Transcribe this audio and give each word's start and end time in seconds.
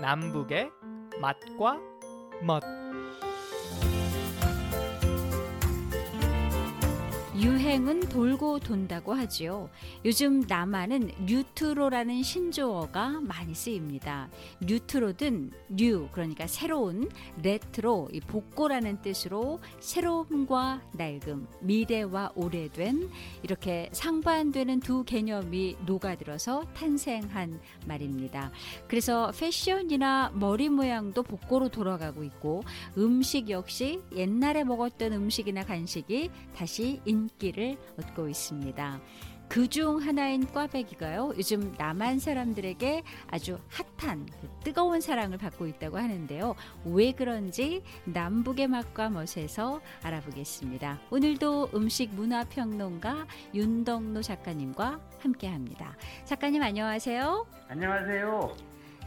남북의 0.00 0.70
맛과 1.20 1.78
멋 2.42 2.79
유행은 7.70 8.00
돌고 8.08 8.58
돈다고 8.58 9.14
하지요. 9.14 9.70
요즘 10.04 10.40
남한은 10.40 11.12
뉴트로라는 11.24 12.24
신조어가 12.24 13.20
많이 13.20 13.54
쓰입니다. 13.54 14.28
뉴트로는 14.60 15.52
new 15.68 16.08
그러니까 16.10 16.48
새로운 16.48 17.08
레트로 17.40 18.08
이 18.12 18.18
복고라는 18.18 19.02
뜻으로 19.02 19.60
새로움과 19.78 20.82
낡음, 20.94 21.46
미래와 21.60 22.32
오래된 22.34 23.08
이렇게 23.44 23.88
상반되는 23.92 24.80
두 24.80 25.04
개념이 25.04 25.76
녹아들어서 25.86 26.64
탄생한 26.74 27.60
말입니다. 27.86 28.50
그래서 28.88 29.30
패션이나 29.38 30.32
머리 30.34 30.68
모양도 30.68 31.22
복고로 31.22 31.68
돌아가고 31.68 32.24
있고 32.24 32.64
음식 32.98 33.48
역시 33.48 34.00
옛날에 34.16 34.64
먹었던 34.64 35.12
음식이나 35.12 35.64
간식이 35.64 36.30
다시 36.56 37.00
인 37.04 37.28
인기를 37.60 37.76
얻고 37.98 38.28
있습니다. 38.28 39.00
그 39.48 39.66
중 39.66 39.98
하나인 39.98 40.46
꽈배기가요, 40.46 41.32
요즘 41.36 41.72
남한 41.76 42.20
사람들에게 42.20 43.02
아주 43.28 43.58
핫한 43.98 44.26
그 44.40 44.48
뜨거운 44.62 45.00
사랑을 45.00 45.38
받고 45.38 45.66
있다고 45.66 45.98
하는데요. 45.98 46.54
왜 46.84 47.10
그런지 47.12 47.82
남북의 48.04 48.68
맛과 48.68 49.10
멋에서 49.10 49.80
알아보겠습니다. 50.02 51.00
오늘도 51.10 51.70
음식 51.74 52.14
문화평론가 52.14 53.26
윤덕노 53.52 54.22
작가님과 54.22 55.00
함께 55.18 55.48
합니다. 55.48 55.96
작가님 56.24 56.62
안녕하세요. 56.62 57.46
안녕하세요. 57.68 58.56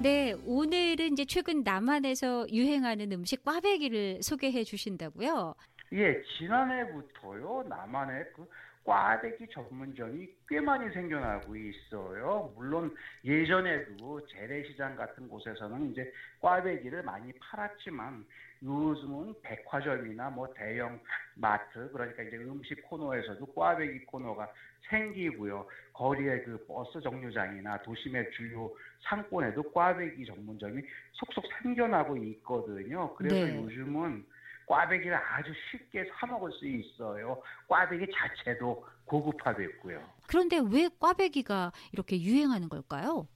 네, 0.02 0.34
오늘은 0.46 1.14
이제 1.14 1.24
최근 1.24 1.62
남한에서 1.64 2.48
유행하는 2.52 3.12
음식 3.14 3.44
꽈배기를 3.46 4.24
소개해 4.24 4.64
주신다고요? 4.64 5.54
예, 5.94 6.24
지난해부터요, 6.24 7.66
남한에 7.70 8.24
그 8.36 8.50
꽈배기 8.84 9.48
전문점이 9.54 10.28
꽤 10.48 10.60
많이 10.60 10.92
생겨나고 10.92 11.56
있어요. 11.56 12.52
물론 12.56 12.94
예전에도 13.24 14.26
재래시장 14.28 14.96
같은 14.96 15.30
곳에서는 15.30 15.92
이제 15.92 16.12
꽈배기를 16.42 17.04
많이 17.04 17.32
팔았지만 17.34 18.26
요즘은 18.64 19.36
백화점이나 19.42 20.32
뭐 20.32 20.52
대형 20.54 21.00
마트 21.36 21.90
그러니까 21.92 22.24
이제 22.24 22.38
음식 22.38 22.82
코너에서도 22.90 23.46
꽈배기 23.54 24.06
코너가 24.06 24.52
생기고요. 24.90 25.66
거리의 25.94 26.44
그 26.44 26.66
버스 26.68 27.00
정류장이나 27.02 27.84
도심의 27.84 28.32
주요 28.32 28.70
상권에도 29.02 29.72
꽈배기 29.72 30.26
전문점이 30.26 30.82
속속 31.14 31.46
생겨나고 31.62 32.18
있거든요. 32.18 33.14
그래서 33.16 33.36
네. 33.36 33.56
요즘은 33.56 34.26
꽈배기를 34.67 35.16
아주 35.16 35.53
쉽게 35.72 36.09
사 36.16 36.25
먹을 36.28 36.52
수 36.52 36.67
있어요. 36.67 37.42
꽈배기 37.67 38.08
자체도 38.14 38.86
고급화됐고요. 39.06 40.02
그런데 40.28 40.59
왜 40.72 40.89
꽈배기가 41.00 41.72
이렇게 41.92 42.22
유행하는 42.22 42.69
걸까요? 42.69 43.28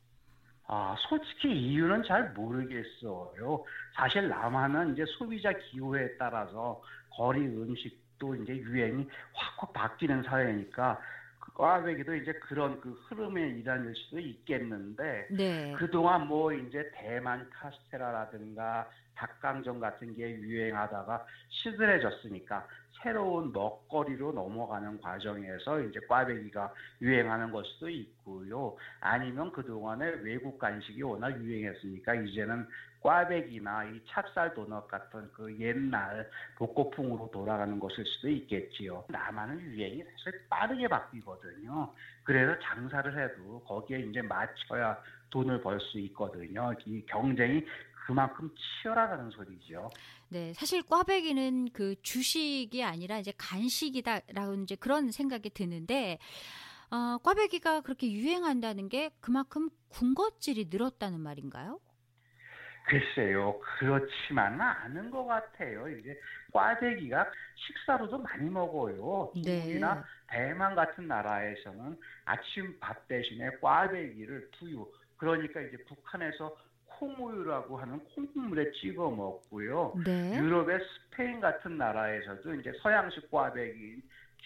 아, 0.68 0.96
솔직히 1.08 1.50
이유는 1.50 2.04
잘 2.04 2.32
모르겠어요. 2.34 3.64
사실 3.96 4.28
남한은 4.28 4.94
이제 4.94 5.06
소비자 5.18 5.52
기호에 5.54 6.18
따라서 6.18 6.82
거리 7.10 7.40
음식도 7.46 8.36
이제 8.36 8.56
유행이 8.56 9.08
확확 9.34 9.74
바뀌는 9.74 10.24
사회니까 10.24 11.00
그 11.40 11.54
꽈배기도 11.54 12.16
이제 12.16 12.34
그런 12.34 12.82
그 12.82 12.92
흐름의 13.08 13.60
일환일 13.60 13.96
수도 13.96 14.20
있겠는데 14.20 15.28
네. 15.32 15.74
그동안 15.78 16.28
뭐 16.28 16.52
이제 16.52 16.92
대만 16.96 17.50
카스테라라든가 17.50 18.90
닭강정 19.18 19.80
같은 19.80 20.16
게 20.16 20.40
유행하다가 20.40 21.26
시들해졌으니까 21.50 22.68
새로운 23.02 23.52
먹거리로 23.52 24.32
넘어가는 24.32 25.00
과정에서 25.02 25.82
이제 25.82 26.00
꽈배기가 26.08 26.74
유행하는 27.02 27.52
걸 27.52 27.64
수도 27.66 27.90
있고요. 27.90 28.76
아니면 29.00 29.52
그동안에 29.52 30.06
외국 30.24 30.58
간식이 30.58 31.02
워낙 31.04 31.32
유행했으니까 31.40 32.16
이제는 32.16 32.68
꽈배기나 33.02 33.86
이 33.86 34.02
찹쌀 34.08 34.54
도넛 34.56 34.88
같은 34.88 35.30
그 35.34 35.56
옛날 35.60 36.30
복고풍으로 36.56 37.30
돌아가는 37.32 37.80
것일 37.80 38.06
수도 38.06 38.30
있겠지요. 38.30 39.06
남한은 39.10 39.62
유행이 39.62 40.04
사실 40.04 40.42
빠르게 40.50 40.88
바뀌거든요. 40.88 41.94
그래서 42.24 42.58
장사를 42.60 43.18
해도 43.18 43.64
거기에 43.66 44.00
이제 44.00 44.22
맞춰야 44.22 45.00
돈을 45.30 45.62
벌 45.62 45.80
수 45.80 46.00
있거든요. 46.00 46.74
이 46.86 47.06
경쟁이 47.06 47.66
그만큼 48.08 48.50
치열하다는 48.56 49.32
소리죠. 49.32 49.90
네, 50.30 50.54
사실 50.54 50.82
꽈배기는 50.82 51.72
그 51.74 51.96
주식이 52.02 52.82
아니라 52.82 53.20
이제 53.20 53.34
간식이다라고 53.38 54.54
이제 54.64 54.76
그런 54.76 55.12
생각이 55.12 55.50
드는데 55.50 56.18
어, 56.90 57.18
꽈배기가 57.22 57.82
그렇게 57.82 58.10
유행한다는 58.10 58.88
게 58.88 59.12
그만큼 59.20 59.70
군것질이 59.90 60.68
늘었다는 60.70 61.20
말인가요? 61.20 61.82
글쎄요, 62.86 63.60
그렇지만은 63.60 64.62
않은 64.62 65.12
것 65.12 65.26
같아요. 65.26 65.90
이제 65.90 66.18
꽈배기가 66.54 67.30
식사로도 67.56 68.20
많이 68.20 68.50
먹어요. 68.50 69.34
네. 69.36 69.42
중국이나 69.42 70.06
대만 70.30 70.76
같은 70.76 71.10
나라에서는 71.10 72.00
아침 72.24 72.80
밥 72.80 73.06
대신에 73.10 73.50
꽈배기를 73.60 74.52
두유, 74.52 74.90
그러니까 75.18 75.60
이제 75.60 75.76
북한에서 75.90 76.56
콩우유라고 77.00 77.78
하는 77.78 78.00
콩국물에 78.16 78.72
찍어 78.82 79.10
먹고요. 79.12 79.94
네. 80.06 80.38
유럽의 80.38 80.80
스페인 81.12 81.40
같은 81.40 81.78
나라에서도 81.78 82.56
이제 82.56 82.72
서양식 82.82 83.30
꽈배기인 83.32 84.02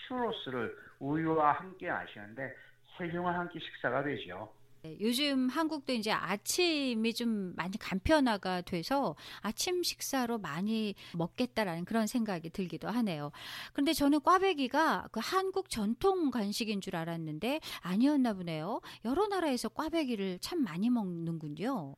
추로스를 0.07 0.75
우유와 0.99 1.53
함께 1.53 1.89
마시는데 1.89 2.53
훌륭한 2.97 3.35
한 3.35 3.49
끼 3.49 3.59
식사가 3.59 4.03
되죠. 4.03 4.51
네, 4.83 4.97
요즘 4.99 5.47
한국도 5.47 5.93
이제 5.93 6.11
아침이 6.11 7.13
좀 7.13 7.53
많이 7.55 7.77
간편화가 7.77 8.61
돼서 8.61 9.15
아침 9.41 9.83
식사로 9.83 10.39
많이 10.39 10.95
먹겠다라는 11.15 11.85
그런 11.85 12.07
생각이 12.07 12.49
들기도 12.49 12.89
하네요. 12.89 13.31
그런데 13.73 13.93
저는 13.93 14.21
꽈배기가 14.21 15.09
그 15.11 15.19
한국 15.23 15.69
전통 15.69 16.31
간식인 16.31 16.81
줄 16.81 16.95
알았는데 16.95 17.59
아니었나 17.81 18.33
보네요. 18.33 18.81
여러 19.05 19.27
나라에서 19.27 19.69
꽈배기를 19.69 20.39
참 20.39 20.63
많이 20.63 20.89
먹는군요. 20.89 21.95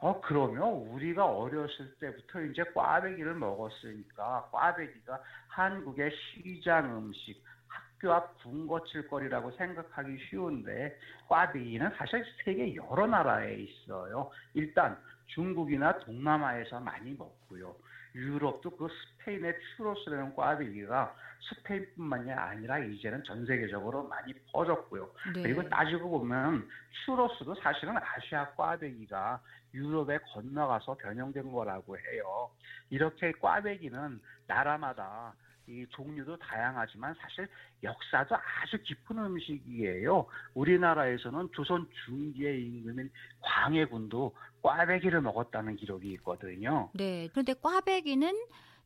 어, 0.00 0.18
그러면 0.22 0.62
우리가 0.62 1.26
어렸을 1.26 1.94
때부터 2.00 2.40
이제 2.42 2.64
꽈배기를 2.74 3.34
먹었으니까 3.34 4.48
꽈배기가 4.50 5.22
한국의 5.48 6.10
시장 6.10 6.96
음식, 6.96 7.42
학교 7.68 8.12
앞 8.12 8.42
군것질거리라고 8.42 9.50
생각하기 9.52 10.18
쉬운데 10.28 10.98
꽈배기는 11.28 11.90
사실 11.96 12.24
세계 12.44 12.74
여러 12.74 13.06
나라에 13.06 13.56
있어요. 13.56 14.30
일단 14.54 14.98
중국이나 15.26 15.98
동남아에서 15.98 16.80
많이 16.80 17.12
먹고요. 17.12 17.76
유럽도 18.14 18.70
그 18.76 18.88
스페인의 18.88 19.54
추로스라는 19.76 20.34
꽈배기가 20.34 21.14
스페인뿐만이 21.40 22.32
아니라 22.32 22.78
이제는 22.78 23.24
전 23.24 23.44
세계적으로 23.46 24.04
많이 24.04 24.32
퍼졌고요. 24.52 25.10
네. 25.34 25.42
그리고 25.42 25.68
따지고 25.68 26.10
보면 26.10 26.68
추로스도 27.04 27.54
사실은 27.56 27.96
아시아 27.96 28.50
꽈배기가 28.50 29.40
유럽에 29.74 30.18
건너가서 30.32 30.96
변형된 30.96 31.50
거라고 31.52 31.96
해요. 31.96 32.50
이렇게 32.90 33.32
꽈배기는 33.32 34.20
나라마다 34.46 35.34
이 35.70 35.86
종류도 35.90 36.36
다양하지만 36.38 37.14
사실 37.20 37.48
역사도 37.84 38.34
아주 38.34 38.82
깊은 38.82 39.16
음식이에요. 39.16 40.26
우리나라에서는 40.54 41.48
조선 41.52 41.88
중기의 42.04 42.60
임금인 42.64 43.08
광해군도 43.40 44.34
꽈배기를 44.62 45.20
먹었다는 45.20 45.76
기록이 45.76 46.12
있거든요. 46.14 46.90
네. 46.94 47.28
그런데 47.30 47.54
꽈배기는 47.54 48.34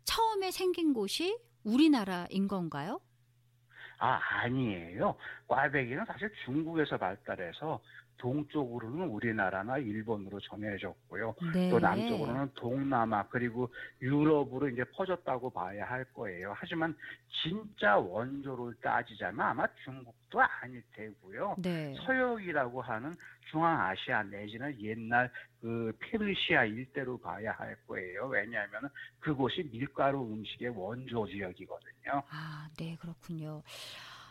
처음에 0.04 0.50
생긴 0.50 0.92
곳이 0.92 1.38
우리나라인 1.64 2.48
건가요? 2.48 3.00
아, 3.98 4.20
아니에요. 4.42 5.16
꽈배기는 5.48 6.04
사실 6.04 6.30
중국에서 6.44 6.98
발달해서 6.98 7.80
동쪽으로는 8.18 9.08
우리나라나 9.08 9.78
일본으로 9.78 10.40
전해졌고요. 10.40 11.34
네. 11.52 11.70
또 11.70 11.78
남쪽으로는 11.78 12.50
동남아 12.54 13.26
그리고 13.28 13.68
유럽으로 14.00 14.68
이제 14.68 14.84
퍼졌다고 14.84 15.50
봐야 15.50 15.84
할 15.84 16.04
거예요. 16.12 16.54
하지만 16.56 16.96
진짜 17.42 17.96
원조를 17.96 18.74
따지자면 18.80 19.40
아마 19.40 19.66
중국도 19.84 20.40
아닐 20.40 20.82
테고요. 20.92 21.56
네. 21.58 21.94
서역이라고 22.06 22.80
하는 22.80 23.14
중앙아시아 23.50 24.22
내지는 24.24 24.80
옛날 24.80 25.30
그 25.60 25.92
페르시아 26.00 26.64
일대로 26.64 27.18
봐야 27.18 27.52
할 27.52 27.76
거예요. 27.86 28.26
왜냐하면 28.26 28.88
그곳이 29.20 29.68
밀가루 29.70 30.22
음식의 30.22 30.70
원조 30.70 31.26
지역이거든요. 31.26 32.22
아, 32.30 32.68
네, 32.78 32.96
그렇군요. 33.00 33.62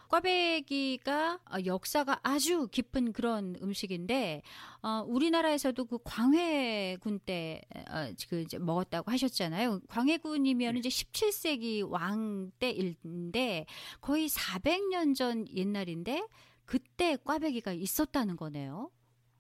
꽈배기가 0.10 1.40
어, 1.52 1.58
역사가 1.66 2.20
아주 2.24 2.68
깊은 2.68 3.14
그런 3.14 3.56
음식인데 3.62 4.42
어, 4.82 5.04
우리나라에서도 5.08 5.86
그 5.86 5.98
광해군 6.04 7.20
때 7.20 7.62
어, 7.90 8.12
그 8.30 8.42
이제 8.42 8.58
먹었다고 8.58 9.12
하셨잖아요. 9.12 9.82
광해군이면 9.88 10.78
이제 10.78 10.90
17세기 10.90 11.90
왕 11.90 12.52
때인데 12.60 13.66
거의 14.02 14.28
400년 14.28 15.16
전 15.16 15.48
옛날인데 15.54 16.28
그때 16.66 17.18
꽈배기가 17.18 17.74
있었다는 17.74 18.36
거네요. 18.36 18.90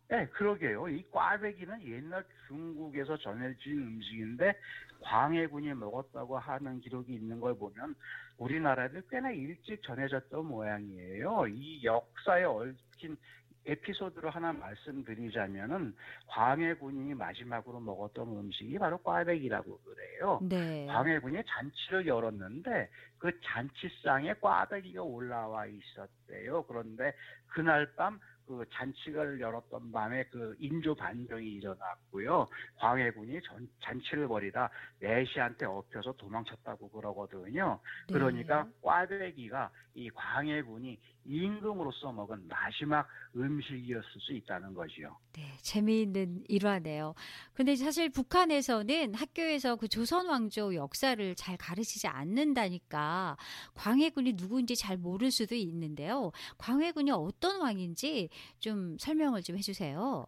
네, 0.10 0.28
그러게요. 0.28 0.88
이 0.90 1.04
꽈배기는 1.12 1.84
옛날 1.88 2.24
중국에서 2.48 3.18
전해진 3.18 3.78
음식인데 3.80 4.54
광해군이 5.02 5.74
먹었다고 5.74 6.38
하는 6.38 6.80
기록이 6.82 7.14
있는 7.14 7.40
걸 7.40 7.56
보면 7.58 7.96
우리나라에도 8.38 9.02
꽤나 9.10 9.32
일찍 9.32 9.82
전해졌던 9.84 10.46
모양이에요. 10.46 11.48
이 11.48 11.84
역사에 11.84 12.44
얽힌 12.44 13.18
에피소드로 13.66 14.30
하나 14.30 14.52
말씀드리자면은 14.52 15.96
광해군이 16.28 17.14
마지막으로 17.14 17.80
먹었던 17.80 18.28
음식이 18.28 18.78
바로 18.78 18.98
꽈배기라고 18.98 19.80
그래요. 19.80 20.40
네. 20.44 20.86
광해군이 20.88 21.42
잔치를 21.48 22.06
열었는데 22.06 22.90
그 23.18 23.32
잔치상에 23.42 24.34
꽈배기가 24.36 25.02
올라와 25.02 25.66
있었대요. 25.66 26.64
그런데 26.64 27.14
그날 27.48 27.90
밤 27.96 28.20
그 28.46 28.66
잔치를 28.72 29.40
열었던 29.40 29.92
밤에 29.92 30.24
그 30.26 30.56
인조 30.60 30.96
반정이 30.96 31.48
일어났고요. 31.48 32.48
광해군이 32.78 33.42
전, 33.44 33.68
잔치를 33.82 34.28
벌이다 34.28 34.70
내시한테 35.00 35.66
엎혀서 35.66 36.14
도망쳤다고 36.14 36.90
그러거든요. 36.90 37.80
네. 38.08 38.14
그러니까 38.14 38.68
꽈배기가 38.82 39.70
이 39.96 40.10
광해군이 40.10 41.00
임금으로서 41.26 42.12
먹은 42.12 42.48
마지막 42.48 43.08
음식이었을 43.36 44.22
수 44.22 44.34
있다는 44.34 44.74
거지요. 44.74 45.18
네, 45.34 45.42
재미있는 45.62 46.44
일화네요. 46.48 47.16
근데 47.54 47.76
사실 47.76 48.10
북한에서는 48.10 49.14
학교에서 49.16 49.76
그 49.76 49.88
조선 49.88 50.28
왕조 50.28 50.76
역사를 50.76 51.36
잘 51.36 51.58
가르치지 51.58 52.08
않는다니까 52.08 53.38
광해군이 53.74 54.34
누구인지 54.34 54.76
잘 54.76 54.98
모를 54.98 55.32
수도 55.32 55.56
있는데요. 55.56 56.32
광해군이 56.58 57.12
어떤 57.12 57.62
왕인지 57.62 58.30
좀 58.60 58.98
설명을 58.98 59.42
좀 59.44 59.58
해주세요. 59.58 60.26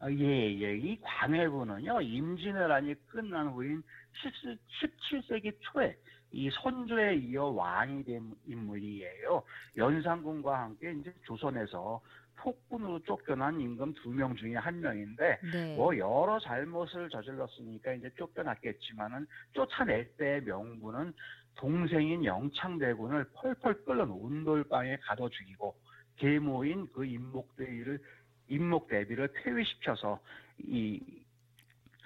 아, 0.00 0.10
예, 0.12 0.60
예. 0.60 0.76
이 0.78 0.96
광해군은요, 1.00 2.00
임진왜란이 2.02 2.94
끝난 3.08 3.48
후인 3.48 3.82
17세기 4.62 5.56
초에 5.60 5.96
이 6.30 6.50
선조에 6.50 7.16
이어 7.16 7.46
왕이 7.46 8.04
된 8.04 8.34
인물이에요. 8.46 9.42
연산군과 9.76 10.60
함께 10.62 10.92
이제 10.92 11.12
조선에서 11.24 12.00
폭군으로 12.36 13.00
쫓겨난 13.00 13.60
임금 13.60 13.94
두 13.94 14.10
명 14.10 14.36
중에 14.36 14.54
한 14.54 14.80
명인데, 14.80 15.40
네. 15.52 15.76
뭐 15.76 15.96
여러 15.96 16.38
잘못을 16.38 17.08
저질렀으니까 17.08 17.94
이제 17.94 18.10
쫓겨났겠지만은 18.16 19.26
쫓아낼 19.52 20.08
때의 20.16 20.42
명분은 20.42 21.12
동생인 21.56 22.24
영창대군을 22.24 23.24
펄펄 23.34 23.84
끓는 23.84 24.10
온돌방에 24.10 24.98
가둬 24.98 25.28
죽이고 25.28 25.74
계모인 26.16 26.86
그 26.92 27.04
임목대비를 27.04 27.98
임목대비를 28.48 29.28
폐위시켜서 29.32 30.20
이 30.58 31.00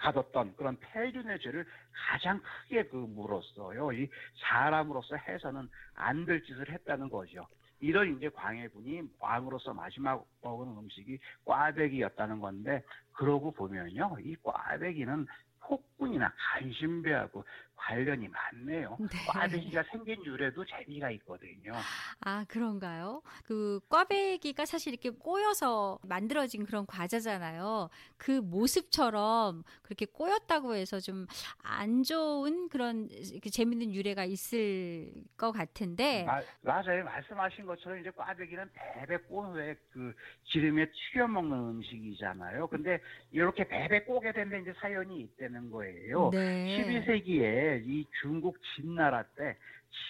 가뒀던 0.03 0.57
그런 0.57 0.77
폐륜의 0.81 1.39
죄를 1.41 1.65
가장 1.93 2.41
크게 2.43 2.85
그 2.85 2.97
물었어요. 2.97 3.93
이 3.93 4.09
사람으로서 4.41 5.17
해서는 5.17 5.69
안 5.95 6.25
될 6.27 6.43
짓을 6.43 6.69
했다는 6.69 7.09
거죠. 7.09 7.47
이런 7.81 8.17
이제 8.17 8.29
광해군이 8.29 9.03
왕으로서 9.19 9.75
마지막 9.75 10.25
먹은 10.43 10.69
음식이 10.77 11.19
꽈배기였다는 11.45 12.41
건데 12.41 12.83
그러고 13.13 13.51
보면요, 13.53 14.17
이 14.21 14.37
꽈배기는 14.43 15.27
폭군이나 15.61 16.33
간신배하고 16.37 17.45
관련이 17.87 18.29
많네요. 18.29 18.96
네. 19.00 19.06
꽈배기가 19.29 19.82
생긴 19.90 20.25
유래도 20.25 20.64
재미가 20.64 21.11
있거든요. 21.12 21.73
아, 22.20 22.44
그런가요? 22.49 23.23
그 23.44 23.81
꽈배기가 23.88 24.64
사실 24.67 24.93
이렇게 24.93 25.11
꼬여서 25.11 25.99
만들어진 26.06 26.64
그런 26.64 26.87
과자잖아요. 26.87 27.88
그 28.17 28.31
모습처럼 28.40 29.64
그렇게 29.82 30.06
꼬였다고 30.06 30.75
해서 30.75 31.00
좀 31.00 31.26
안 31.64 32.02
좋은 32.02 32.69
그런 32.69 33.08
재밌는 33.50 33.94
유래가 33.94 34.25
있을 34.25 35.12
것 35.37 35.52
같은데. 35.52 36.25
마- 36.25 36.40
맞아요. 36.61 37.05
말씀하신 37.05 37.67
것처럼 37.67 38.00
이제 38.00 38.11
꽈배기는 38.11 38.70
베베 38.73 39.17
꼬은 39.29 39.52
후에 39.52 39.76
그 39.90 40.14
기름에 40.44 40.87
튀겨 40.90 41.26
먹는 41.29 41.56
음식이잖아요. 41.56 42.67
근데 42.69 43.00
이렇게 43.31 43.67
베베 43.67 44.05
꼬게 44.05 44.32
된데 44.32 44.61
이제 44.61 44.73
사연이 44.81 45.20
있다는 45.20 45.70
거예요. 45.70 46.31
네. 46.32 46.79
12세기에 47.06 47.72
이 47.79 48.07
중국 48.21 48.57
진나라 48.75 49.23
때 49.23 49.57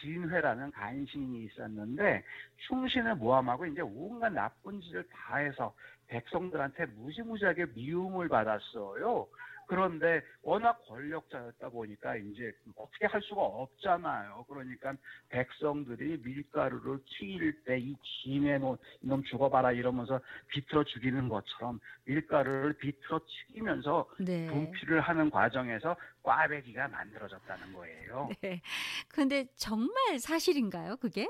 진회라는 0.00 0.70
간신이 0.70 1.44
있었는데 1.44 2.23
충신을 2.69 3.17
모함하고 3.17 3.67
이제 3.67 3.81
온갖 3.81 4.31
나쁜 4.31 4.81
짓을 4.81 5.05
다 5.09 5.37
해서 5.37 5.75
백성들한테 6.09 6.87
무지무지하게 6.87 7.67
미움을 7.75 8.29
받았어요. 8.29 9.26
그런데 9.69 10.23
워낙 10.43 10.81
권력자였다 10.87 11.69
보니까 11.70 12.17
이제 12.17 12.53
어떻게 12.76 13.06
할 13.06 13.20
수가 13.23 13.41
없잖아요. 13.43 14.44
그러니까 14.49 14.94
백성들이 15.29 16.19
밀가루를 16.25 16.99
튀길 17.06 17.64
때 17.64 17.79
이 17.79 17.97
진해 18.23 18.59
놓은 18.59 18.76
이놈 19.03 19.25
죽어봐라 19.25 19.73
이러면서 19.73 20.20
비틀어 20.49 20.85
죽이는 20.85 21.29
것처럼 21.29 21.81
밀가루를 22.05 22.75
비틀어 22.75 23.20
튀기면서 23.49 24.09
네. 24.20 24.47
분필을 24.49 25.00
하는 25.00 25.31
과정에서 25.31 25.97
꽈배기가 26.23 26.88
만들어졌다는 26.88 27.73
거예요. 27.73 28.29
네. 28.43 28.61
근데 29.08 29.47
정말 29.56 30.19
사실인가요, 30.20 30.97
그게? 30.97 31.26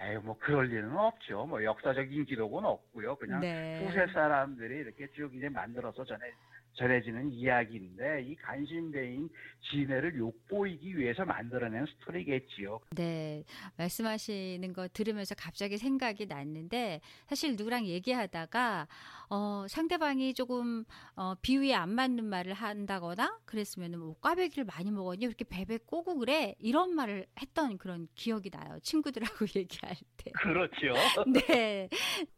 에이, 0.00 0.16
뭐 0.18 0.36
그럴 0.38 0.66
리는 0.66 0.96
없죠. 0.96 1.46
뭐 1.46 1.62
역사적인 1.62 2.24
기록은 2.24 2.64
없고요. 2.64 3.14
그냥 3.16 3.40
네. 3.40 3.86
후세 3.86 4.12
사람들이 4.12 4.78
이렇게 4.78 5.08
쭉 5.12 5.32
이제 5.34 5.48
만들어서 5.48 6.04
전해 6.04 6.26
전해지는 6.74 7.32
이야기인데 7.32 8.24
이 8.26 8.34
간신배인 8.36 9.28
진해를 9.70 10.16
욕보이기 10.18 10.98
위해서 10.98 11.24
만들어낸 11.24 11.86
스토리겠지요. 11.86 12.80
네, 12.96 13.44
말씀하시는 13.76 14.72
거 14.72 14.88
들으면서 14.88 15.34
갑자기 15.34 15.78
생각이 15.78 16.26
났는데 16.26 17.00
사실 17.26 17.56
누구랑 17.56 17.86
얘기하다가 17.86 18.88
어, 19.30 19.66
상대방이 19.68 20.34
조금 20.34 20.84
어, 21.16 21.34
비위에 21.40 21.74
안 21.74 21.90
맞는 21.90 22.24
말을 22.24 22.52
한다거나 22.54 23.38
그랬으면 23.44 23.98
뭐 23.98 24.14
꽈배기를 24.20 24.64
많이 24.64 24.90
먹었니 24.90 25.24
이렇게 25.24 25.44
베베 25.44 25.78
꼬고 25.86 26.18
그래 26.18 26.54
이런 26.58 26.94
말을 26.94 27.26
했던 27.40 27.78
그런 27.78 28.08
기억이 28.14 28.50
나요 28.50 28.78
친구들하고 28.82 29.46
얘기할 29.56 29.96
때. 30.16 30.30
그렇죠. 30.32 30.94
네. 31.48 31.88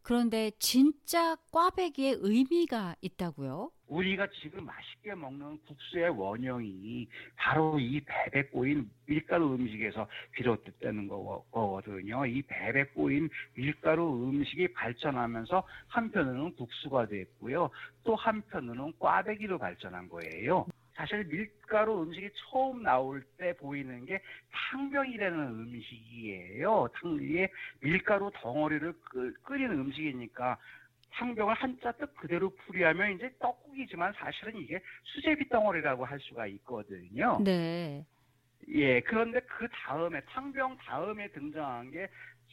그런데 0.02 0.52
진짜 0.58 1.36
꽈배기의 1.50 2.18
의미가 2.20 2.96
있다고요? 3.00 3.70
우리가 3.88 4.26
지금 4.42 4.64
맛있게 4.66 5.14
먹는 5.14 5.58
국수의 5.66 6.10
원형이 6.10 7.08
바로 7.36 7.78
이 7.78 8.00
배배 8.00 8.44
꼬인 8.48 8.90
밀가루 9.06 9.54
음식에서 9.54 10.08
비롯됐다는 10.32 11.06
거- 11.08 11.44
거거든요. 11.50 12.26
이 12.26 12.42
배배 12.42 12.84
꼬인 12.86 13.28
밀가루 13.54 14.28
음식이 14.28 14.72
발전하면서 14.72 15.62
한편으로는 15.88 16.56
국수가 16.56 17.06
됐고요. 17.06 17.70
또 18.04 18.14
한편으로는 18.16 18.94
꽈배기로 18.98 19.58
발전한 19.58 20.08
거예요. 20.08 20.66
사실 20.94 21.24
밀가루 21.24 22.02
음식이 22.02 22.30
처음 22.36 22.82
나올 22.82 23.22
때 23.36 23.54
보이는 23.58 24.04
게 24.06 24.20
탕병이라는 24.50 25.38
음식이에요. 25.38 26.88
탕 26.94 27.18
위에 27.18 27.48
밀가루 27.80 28.30
덩어리를 28.34 28.92
끓- 29.02 29.34
끓이는 29.42 29.78
음식이니까 29.78 30.56
상병을 31.16 31.54
한자 31.54 31.92
뜻 31.92 32.14
그대로 32.16 32.50
풀이하면 32.50 33.12
이제 33.12 33.30
떡국이지만 33.38 34.12
사실은 34.14 34.56
이게 34.56 34.80
수제비 35.02 35.48
덩어리라고 35.48 36.04
할 36.04 36.18
수가 36.20 36.46
있거든요. 36.46 37.38
네. 37.42 38.04
예, 38.68 39.00
그런데 39.00 39.40
그 39.40 39.68
다음에 39.68 40.20
탕병 40.22 40.76
다음에 40.78 41.28
등장한 41.28 41.90
게 41.90 42.08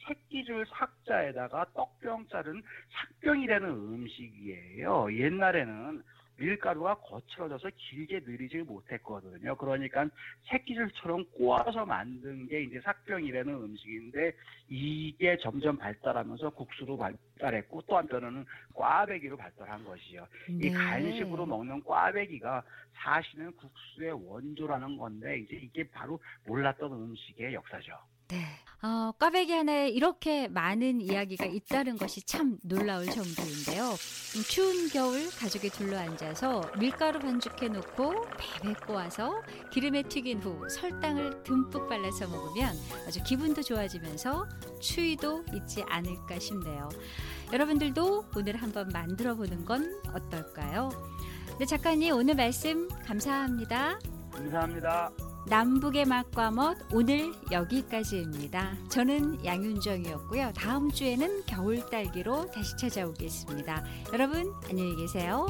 새끼줄 0.06 0.66
삭자에다가 0.66 1.66
떡병 1.74 2.26
자른 2.28 2.62
삭병이라는 2.92 3.68
음식이에요. 3.68 5.12
옛날에는 5.12 6.02
밀가루가 6.36 6.94
거칠어져서 6.96 7.70
길게 7.76 8.20
늘이지 8.20 8.58
못했거든요. 8.58 9.56
그러니까 9.56 10.08
새끼줄처럼 10.48 11.24
꼬아서 11.32 11.84
만든 11.84 12.46
게 12.48 12.62
이제 12.62 12.80
삭병이라는 12.80 13.54
음식인데 13.54 14.32
이게 14.68 15.36
점점 15.38 15.76
발달하면서 15.76 16.50
국수로 16.50 16.96
발달했고 16.96 17.82
또 17.82 17.96
한편으로는 17.96 18.44
꽈배기로 18.74 19.36
발달한 19.36 19.84
것이요. 19.84 20.26
이 20.48 20.70
네. 20.70 20.72
간식으로 20.72 21.46
먹는 21.46 21.82
꽈배기가 21.84 22.62
사실은 22.94 23.52
국수의 23.56 24.12
원조라는 24.12 24.96
건데 24.96 25.38
이제 25.38 25.56
이게 25.56 25.88
바로 25.90 26.18
몰랐던 26.46 26.92
음식의 26.92 27.54
역사죠. 27.54 27.98
네. 28.28 28.64
어, 28.84 29.12
꽈배기 29.18 29.50
하나에 29.50 29.88
이렇게 29.88 30.46
많은 30.48 31.00
이야기가 31.00 31.46
있다는 31.46 31.96
것이 31.96 32.20
참 32.26 32.58
놀라울 32.62 33.06
정도인데요. 33.06 33.84
음, 33.92 34.42
추운 34.46 34.90
겨울 34.90 35.30
가족이 35.30 35.70
둘러앉아서 35.70 36.70
밀가루 36.78 37.18
반죽해 37.18 37.68
놓고 37.68 38.12
베베 38.36 38.74
꼬아서 38.86 39.40
기름에 39.72 40.02
튀긴 40.02 40.42
후 40.42 40.68
설탕을 40.68 41.44
듬뿍 41.44 41.88
발라서 41.88 42.28
먹으면 42.28 42.76
아주 43.06 43.22
기분도 43.22 43.62
좋아지면서 43.62 44.46
추위도 44.80 45.46
있지 45.54 45.82
않을까 45.88 46.38
싶네요. 46.38 46.90
여러분들도 47.54 48.26
오늘 48.36 48.56
한번 48.56 48.90
만들어 48.92 49.34
보는 49.34 49.64
건 49.64 49.98
어떨까요? 50.12 50.90
네, 51.58 51.64
작가님 51.64 52.14
오늘 52.14 52.34
말씀 52.34 52.86
감사합니다. 53.06 53.98
감사합니다. 54.30 55.10
남북의 55.46 56.06
맛과 56.06 56.50
멋 56.50 56.76
오늘 56.92 57.32
여기까지입니다. 57.50 58.76
저는 58.88 59.44
양윤정이었고요. 59.44 60.52
다음 60.54 60.90
주에는 60.90 61.42
겨울 61.46 61.84
딸기로 61.90 62.50
다시 62.50 62.76
찾아오겠습니다. 62.76 63.84
여러분 64.12 64.52
안녕히 64.68 64.96
계세요. 64.96 65.46